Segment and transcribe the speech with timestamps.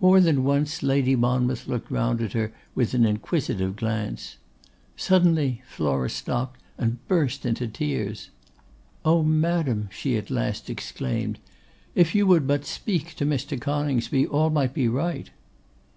[0.00, 4.36] More than once Lady Monmouth looked round at her with an inquisitive glance.
[4.96, 8.30] Suddenly Flora stopped and burst into tears.
[9.04, 9.24] 'O!
[9.24, 11.40] madam,' she at last exclaimed,
[11.96, 13.60] 'if you would but speak to Mr.
[13.60, 15.30] Coningsby, all might be right!